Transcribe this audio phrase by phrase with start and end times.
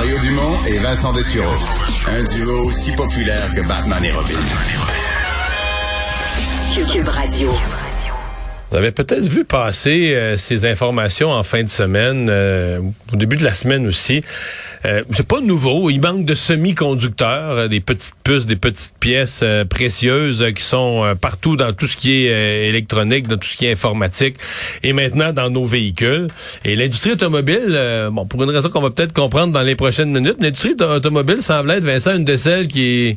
[0.00, 1.52] Mario Dumont et Vincent Dessureau.
[2.08, 4.32] Un duo aussi populaire que Batman et Robin.
[6.90, 7.50] Cube Radio.
[8.70, 12.80] Vous avez peut-être vu passer euh, ces informations en fin de semaine, euh,
[13.12, 14.22] au début de la semaine aussi.
[14.84, 15.90] Euh, c'est pas nouveau.
[15.90, 21.56] Il manque de semi-conducteurs, euh, des petites puces, des petites pièces précieuses qui sont partout
[21.56, 24.36] dans tout ce qui est électronique, dans tout ce qui est informatique,
[24.82, 26.28] et maintenant dans nos véhicules.
[26.64, 30.36] Et l'industrie automobile, bon, pour une raison qu'on va peut-être comprendre dans les prochaines minutes,
[30.40, 33.16] l'industrie automobile semble être, Vincent, une de celles qui,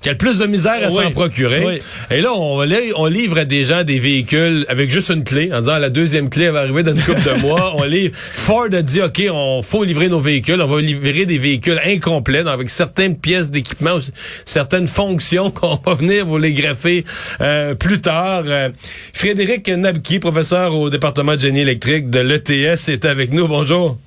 [0.00, 1.80] qui a le plus de misère à s'en procurer.
[2.10, 2.64] Et là, on,
[2.96, 6.28] on livre à des gens des véhicules avec juste une clé, en disant la deuxième
[6.28, 7.72] clé va arriver dans une couple de mois.
[7.76, 8.14] On livre.
[8.14, 10.60] Ford a dit, OK, on faut livrer nos véhicules.
[10.60, 13.98] On va livrer des véhicules incomplets, avec certaines pièces d'équipement,
[14.44, 17.04] certaines fonctions qu'on va venir vous les greffer
[17.40, 18.44] euh, plus tard.
[18.46, 18.70] Euh,
[19.12, 23.48] Frédéric Nabki, professeur au département de génie électrique de l'ETS, est avec nous.
[23.48, 23.98] Bonjour.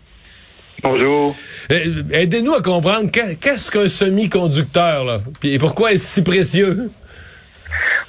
[0.83, 1.35] Bonjour.
[1.71, 6.89] Euh, aidez-nous à comprendre qu'est-ce qu'un semi-conducteur, là, et pourquoi est-ce si précieux?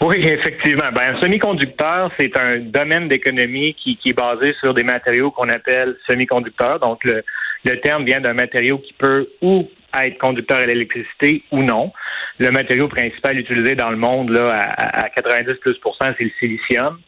[0.00, 0.92] Oui, effectivement.
[0.92, 5.96] Ben, un semi-conducteur, c'est un domaine d'économie qui, est basé sur des matériaux qu'on appelle
[6.06, 6.80] semi-conducteurs.
[6.80, 7.24] Donc, le,
[7.75, 11.92] terme vient d'un matériau qui peut ou être conducteur à l'électricité ou non.
[12.39, 16.98] Le matériau principal utilisé dans le monde, là, à, 90 plus c'est le silicium.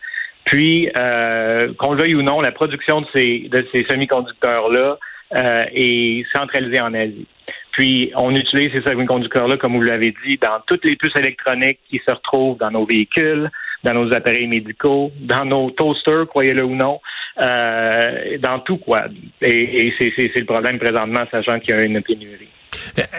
[0.45, 4.99] Puis, euh, qu'on le veuille ou non, la production de ces, de ces semi-conducteurs-là
[5.37, 7.27] euh, est centralisée en Asie.
[7.73, 12.01] Puis, on utilise ces semi-conducteurs-là, comme vous l'avez dit, dans toutes les puces électroniques qui
[12.07, 13.51] se retrouvent dans nos véhicules,
[13.85, 17.01] dans nos appareils médicaux, dans nos toasters, croyez-le ou non,
[17.41, 19.05] euh, dans tout, quoi.
[19.41, 22.49] Et, et c'est le problème présentement, sachant qu'il y a une pénurie.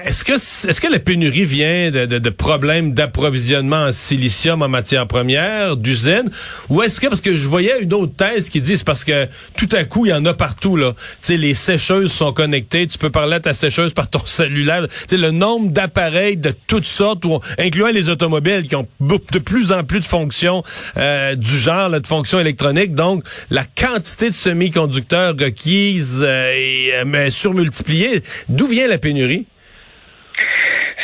[0.06, 5.08] Est-ce que est-ce que la pénurie vient de, de, problèmes d'approvisionnement en silicium en matière
[5.08, 6.30] première d'usine?
[6.70, 9.28] Ou est-ce que parce que je voyais une autre thèse qui dit c'est parce que
[9.58, 10.94] tout à coup il y en a partout là.
[10.94, 14.88] Tu sais les sécheuses sont connectées, tu peux parler à ta sécheuse par ton cellulaire.
[15.08, 17.24] Tu le nombre d'appareils de toutes sortes
[17.58, 20.64] incluant les automobiles qui ont de plus en plus de fonctions
[20.98, 27.30] euh, du genre de fonctions électroniques donc la quantité de semi-conducteurs requises euh, est euh,
[27.30, 28.22] surmultipliée.
[28.48, 29.46] D'où vient la pénurie?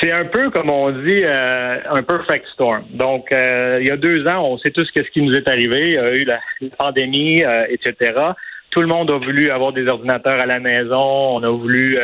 [0.01, 2.83] C'est un peu, comme on dit, euh, un perfect storm.
[2.91, 5.89] Donc, euh, il y a deux ans, on sait tous ce qui nous est arrivé.
[5.89, 6.39] Il y a eu la,
[6.77, 8.13] pandémie, euh, etc.
[8.71, 10.99] Tout le monde a voulu avoir des ordinateurs à la maison.
[10.99, 11.97] On a voulu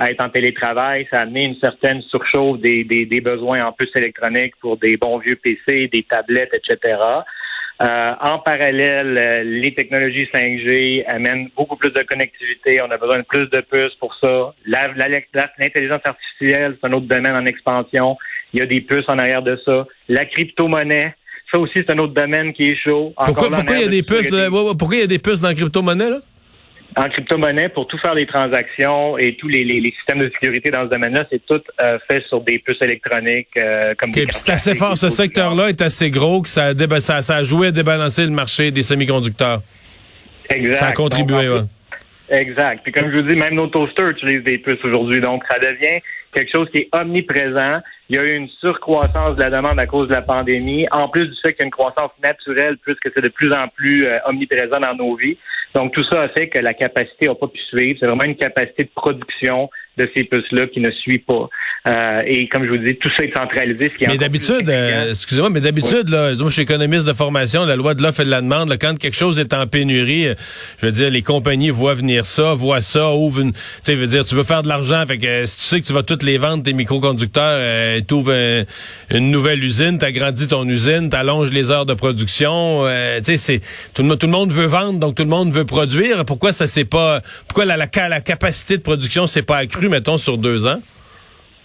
[0.00, 1.08] être en télétravail.
[1.12, 4.96] Ça a amené une certaine surchauffe des, des, des besoins en plus électroniques pour des
[4.96, 6.96] bons vieux PC, des tablettes, etc.
[7.82, 12.80] Euh, en parallèle, euh, les technologies 5G amènent beaucoup plus de connectivité.
[12.80, 14.54] On a besoin de plus de puces pour ça.
[14.66, 18.16] L'intelligence artificielle, c'est un autre domaine en expansion.
[18.52, 19.86] Il y a des puces en arrière de ça.
[20.08, 21.14] La crypto-monnaie,
[21.52, 23.12] ça aussi, c'est un autre domaine qui est chaud.
[23.16, 25.54] pourquoi, il y a des puces, euh, pourquoi il y a des puces dans la
[25.54, 26.18] crypto-monnaie, là?
[26.96, 30.84] En crypto-monnaie pour tout faire les transactions et tous les, les, systèmes de sécurité dans
[30.84, 34.74] ce domaine-là, c'est tout euh, fait sur des puces électroniques euh, comme okay, C'est assez
[34.74, 34.96] fort.
[34.98, 38.30] Ce secteur-là est assez gros que ça a, ça, ça a joué à débalancer le
[38.30, 39.60] marché des semi-conducteurs.
[40.50, 40.76] Exact.
[40.76, 41.60] Ça a contribué, oui.
[42.30, 42.80] Exact.
[42.82, 45.20] Puis comme je vous dis, même nos toasters utilisent des puces aujourd'hui.
[45.20, 46.00] Donc, ça devient
[46.32, 47.80] quelque chose qui est omniprésent.
[48.08, 51.08] Il y a eu une surcroissance de la demande à cause de la pandémie, en
[51.08, 54.06] plus du fait qu'il y a une croissance naturelle puisque c'est de plus en plus
[54.06, 55.36] euh, omniprésent dans nos vies.
[55.74, 57.98] Donc, tout ça a fait que la capacité n'a pas pu suivre.
[58.00, 61.48] C'est vraiment une capacité de production de ces puces-là qui ne suit pas.
[61.84, 63.88] Euh, et comme je vous dis, tout ça est centralisé.
[63.88, 67.64] Ce qui mais d'habitude, euh, excusez-moi, mais d'habitude, là, moi, je suis économiste de formation,
[67.64, 70.28] la loi de l'offre et de la demande, là, quand quelque chose est en pénurie,
[70.28, 70.34] euh,
[70.80, 74.06] je veux dire, les compagnies voient venir ça, voient ça, ouvrent une, tu sais, veux
[74.06, 76.22] dire, tu veux faire de l'argent, fait que si tu sais que tu vas toutes
[76.22, 78.64] les vendre, tes microconducteurs, euh, tu ouvres
[79.10, 82.84] une nouvelle usine, tu agrandis ton usine, tu allonges les heures de production,
[83.18, 83.60] tu sais, c'est,
[83.92, 86.24] tout le, tout le monde veut vendre, donc tout le monde veut produire.
[86.26, 90.16] Pourquoi ça c'est pas, pourquoi la, la, la capacité de production s'est pas accrue, mettons,
[90.16, 90.80] sur deux ans?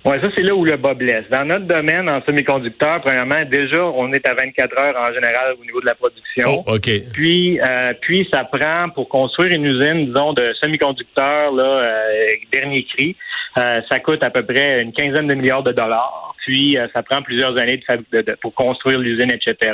[0.06, 1.26] Oui, ça, c'est là où le bas blesse.
[1.30, 5.66] Dans notre domaine, en semi-conducteurs, premièrement, déjà, on est à 24 heures en général au
[5.66, 6.64] niveau de la production.
[6.66, 6.90] Oh, OK.
[7.14, 12.86] Puis, euh, puis ça prend, pour construire une usine, disons, de semi-conducteurs, là, euh, dernier
[12.86, 13.18] cri,
[13.58, 17.04] euh, ça coûte à peu près une quinzaine de milliards de dollars puis euh, ça
[17.04, 17.84] prend plusieurs années
[18.14, 19.74] de, pour construire l'usine, etc.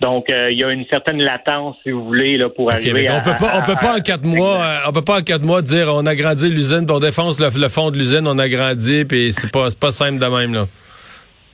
[0.00, 3.20] Donc, euh, il y a une certaine latence, si vous voulez, là, pour arriver on
[3.20, 5.88] peut pas, on peut pas en quatre mois, on peut pas en quatre mois dire
[5.92, 9.50] on a grandi l'usine, défense le, le fond de l'usine, on a grandi, puis c'est
[9.50, 10.66] pas, pas simple de même là.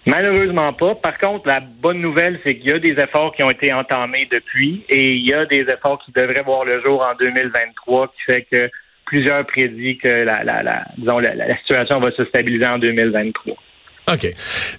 [0.06, 0.94] Malheureusement pas.
[0.94, 4.26] Par contre, la bonne nouvelle, c'est qu'il y a des efforts qui ont été entamés
[4.30, 8.32] depuis et il y a des efforts qui devraient voir le jour en 2023 qui
[8.32, 8.70] fait que
[9.10, 13.56] plusieurs prédit que la, la, la disons, la situation va se stabiliser en 2023.
[14.12, 14.28] OK.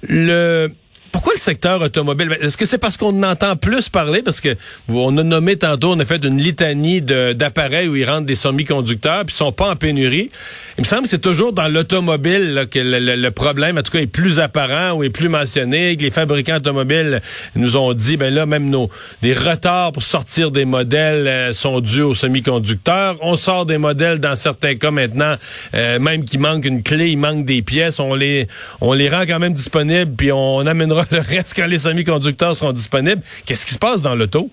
[0.03, 0.69] Le
[1.11, 2.29] pourquoi le secteur automobile?
[2.29, 4.21] Ben, est-ce que c'est parce qu'on en entend plus parler?
[4.21, 4.55] Parce que
[4.89, 9.25] on a nommé tantôt, on a fait une litanie d'appareils où ils rentrent des semi-conducteurs,
[9.25, 10.29] puis ils sont pas en pénurie.
[10.77, 14.07] Il me semble que c'est toujours dans l'automobile que le, problème, en tout cas, est
[14.07, 17.21] plus apparent ou est plus mentionné, que les fabricants automobiles
[17.55, 18.89] nous ont dit, ben là, même nos
[19.21, 23.17] des retards pour sortir des modèles euh, sont dus aux semi-conducteurs.
[23.21, 25.35] On sort des modèles dans certains cas maintenant,
[25.73, 28.47] euh, même qu'il manque une clé, il manque des pièces, on les
[28.79, 32.73] on les rend quand même disponibles, puis on amènera le reste quand les semi-conducteurs seront
[32.73, 33.21] disponibles.
[33.45, 34.49] Qu'est-ce qui se passe dans l'auto?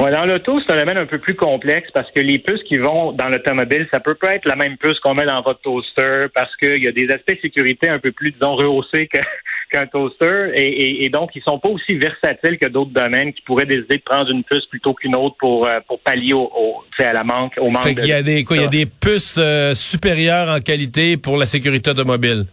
[0.00, 2.78] Ouais, dans l'auto, c'est un domaine un peu plus complexe parce que les puces qui
[2.78, 6.26] vont dans l'automobile, ça peut pas être la même puce qu'on met dans votre toaster
[6.34, 9.10] parce qu'il y a des aspects de sécurité un peu plus, disons, rehaussés
[9.70, 13.98] qu'un toaster et, donc ils sont pas aussi versatiles que d'autres domaines qui pourraient décider
[13.98, 17.52] de prendre une puce plutôt qu'une autre pour euh, pour pallier au, à la manque
[17.58, 17.86] au manque.
[17.86, 21.36] il y a des quoi, il y a des puces euh, supérieures en qualité pour
[21.36, 22.46] la sécurité automobile?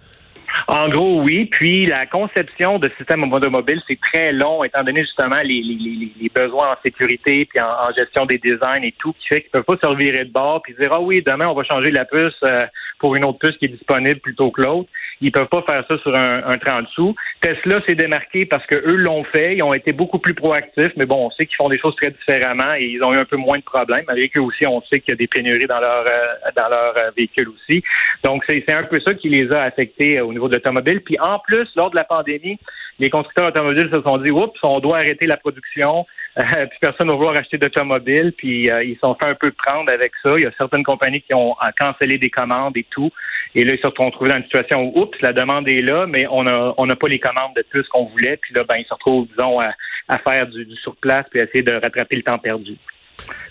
[0.68, 1.46] En gros, oui.
[1.46, 6.74] Puis la conception de système automobile, c'est très long, étant donné justement les, les, besoins
[6.74, 9.88] en sécurité puis en, gestion des designs et tout, qui fait qu'ils peuvent pas se
[9.88, 12.62] revirer de bord puis dire ah oui, demain on va changer la puce euh,
[13.00, 14.90] pour une autre puce qui est disponible plutôt que l'autre.
[15.22, 17.16] Ils peuvent pas faire ça sur un, un 30 sous.
[17.42, 19.56] Tesla s'est démarqué parce que eux l'ont fait.
[19.56, 22.12] Ils ont été beaucoup plus proactifs, mais bon, on sait qu'ils font des choses très
[22.12, 24.06] différemment et ils ont eu un peu moins de problèmes.
[24.08, 26.98] Avec eux aussi, on sait qu'il y a des pénuries dans leur euh, dans leur
[26.98, 27.84] euh, véhicule aussi.
[28.24, 31.02] Donc c'est un peu ça qui les a affectés au niveau de l'automobile.
[31.02, 32.60] Puis en plus, lors de la pandémie,
[33.00, 36.06] les constructeurs automobiles se sont dit oups, on doit arrêter la production.
[36.38, 39.50] Euh, puis personne ne va vouloir acheter d'automobile, puis euh, ils sont fait un peu
[39.50, 40.36] prendre avec ça.
[40.38, 43.10] Il y a certaines compagnies qui ont cancellé des commandes et tout.
[43.56, 46.06] Et là, ils se sont retrouvés dans une situation où, oups, la demande est là,
[46.06, 48.38] mais on n'a on pas les commandes de plus qu'on voulait.
[48.38, 51.64] Puis là, ben, ils se retrouvent, disons, à, faire du, du surplace puis à essayer
[51.64, 52.78] de rattraper le temps perdu.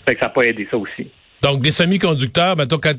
[0.05, 1.11] Fait que ça n'a pas aidé ça aussi.
[1.47, 2.91] Donc, des semi-conducteurs, maintenant, quand,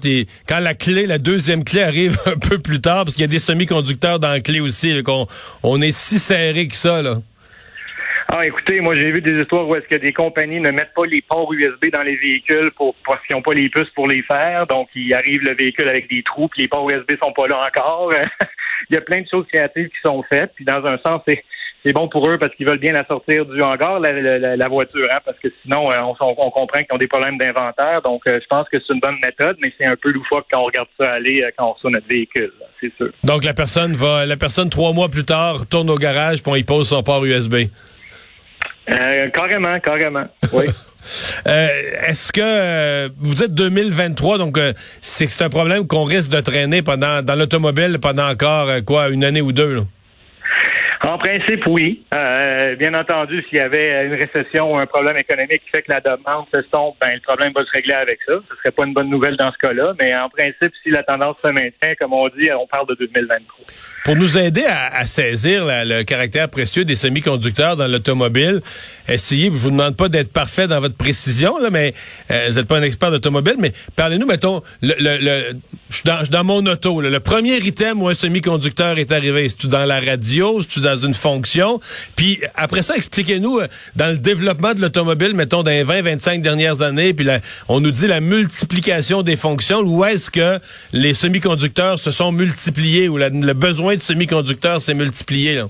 [0.49, 3.29] quand la clé, la deuxième clé arrive un peu plus tard, parce qu'il y a
[3.29, 5.27] des semi-conducteurs dans la clé aussi, qu'on
[5.63, 7.17] on est si serré que ça, là.
[8.31, 11.07] Ah, écoutez, moi j'ai vu des histoires où est-ce que des compagnies ne mettent pas
[11.07, 14.23] les ports USB dans les véhicules pour parce qu'ils n'ont pas les puces pour les
[14.23, 17.49] faire, donc il arrive le véhicule avec des trous, puis les ports USB sont pas
[17.49, 18.13] là encore.
[18.91, 21.43] il y a plein de choses créatives qui sont faites, puis dans un sens, c'est
[21.85, 25.19] c'est bon pour eux parce qu'ils veulent bien la sortir du hangar, la, voiture, hein,
[25.25, 28.03] parce que sinon, euh, on, comprend qu'ils ont des problèmes d'inventaire.
[28.03, 30.61] Donc, euh, je pense que c'est une bonne méthode, mais c'est un peu loufoque quand
[30.61, 33.11] on regarde ça aller euh, quand on reçoit notre véhicule, c'est sûr.
[33.25, 36.57] Donc, la personne va, la personne, trois mois plus tard, tourne au garage puis on
[36.57, 37.55] y pose son port USB.
[38.91, 40.25] Euh, carrément, carrément.
[40.53, 40.67] Oui.
[41.47, 41.69] Euh,
[42.09, 44.59] est-ce que euh, vous êtes 2023, donc
[45.01, 49.25] c'est c'est un problème qu'on risque de traîner pendant dans l'automobile pendant encore quoi une
[49.25, 49.77] année ou deux?
[49.77, 49.83] Là?
[51.05, 52.03] En principe, oui.
[52.13, 55.93] Euh, bien entendu, s'il y avait une récession ou un problème économique qui fait que
[55.93, 58.35] la demande se tombe, ben, le problème va se régler avec ça.
[58.51, 59.95] Ce serait pas une bonne nouvelle dans ce cas-là.
[60.01, 63.67] Mais en principe, si la tendance se maintient, comme on dit, on parle de 2023.
[64.05, 68.63] Pour nous aider à, saisir le caractère précieux des semi-conducteurs dans l'automobile,
[69.07, 71.93] essayez, je vous demande pas d'être parfait dans votre précision, là, mais
[72.31, 75.53] euh, vous n'êtes pas un expert d'automobile, mais parlez-nous, mettons, le, le,
[75.91, 79.85] je, suis dans, mon auto, le premier item où un semi-conducteur est arrivé, c'est-tu dans
[79.85, 81.81] la radio, c'est-tu dans une fonction.
[82.17, 86.83] Puis après ça, expliquez-nous, euh, dans le développement de l'automobile, mettons, dans les 20-25 dernières
[86.83, 87.27] années, puis
[87.69, 90.59] on nous dit la multiplication des fonctions, où est-ce que
[90.93, 95.63] les semi-conducteurs se sont multipliés, ou le besoin de semi-conducteurs s'est multiplié?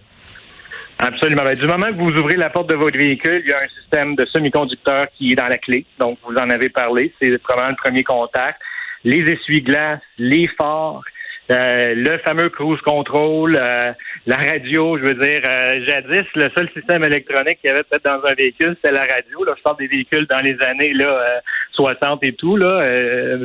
[0.99, 1.45] Absolument.
[1.45, 3.69] Ben, du moment que vous ouvrez la porte de votre véhicule, il y a un
[3.69, 5.85] système de semi-conducteurs qui est dans la clé.
[5.99, 7.13] Donc, vous en avez parlé.
[7.21, 8.61] C'est probablement le premier contact.
[9.05, 11.03] Les essuie-glaces, les phares,
[11.51, 13.93] euh, le fameux cruise control, euh,
[14.27, 18.05] la radio, je veux dire, euh, jadis, le seul système électronique qu'il y avait peut-être
[18.05, 19.45] dans un véhicule, c'était la radio.
[19.45, 21.41] Là, je parle des véhicules dans les années là,
[21.73, 22.57] 60 et tout.
[22.57, 22.85] Là,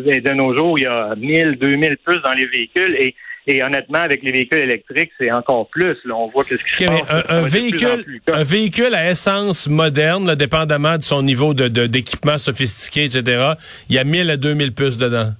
[0.05, 2.95] et de nos jours, il y a 1000, 2000 plus dans les véhicules.
[2.99, 5.97] Et et honnêtement, avec les véhicules électriques, c'est encore plus.
[6.05, 7.25] Là, on voit que ce qui se passe.
[7.29, 13.53] Un, véhicule, un véhicule à essence moderne, dépendamment de son niveau de, d'équipement sophistiqué, etc.,
[13.89, 15.31] il y a 1000 à 2000 puces dedans.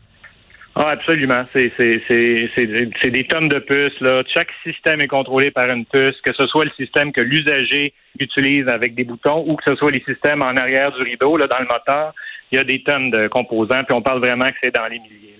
[0.75, 1.45] Ah, absolument.
[1.55, 3.99] C'est, c'est, c'est, c'est, des tonnes de puces.
[4.01, 4.23] Là.
[4.33, 8.67] Chaque système est contrôlé par une puce, que ce soit le système que l'usager utilise
[8.67, 11.59] avec des boutons ou que ce soit les systèmes en arrière du rideau, là, dans
[11.59, 12.13] le moteur.
[12.51, 14.99] Il y a des tonnes de composants, puis on parle vraiment que c'est dans les
[14.99, 15.33] milliers.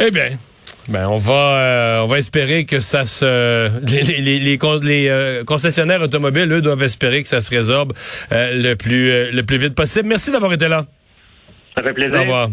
[0.00, 0.28] Eh bien,
[0.88, 5.42] ben on va euh, on va espérer que ça se les les, les, les euh,
[5.44, 7.92] concessionnaires automobiles eux doivent espérer que ça se résorbe
[8.30, 10.08] euh, le plus le plus vite possible.
[10.08, 10.86] Merci d'avoir été là.
[11.76, 12.18] Ça fait plaisir.
[12.18, 12.48] Au revoir.